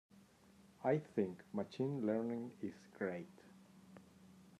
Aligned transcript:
I 0.83 0.97
think 0.97 1.43
Machine 1.53 2.03
Learning 2.07 2.51
is 2.59 2.73
great. 2.97 3.29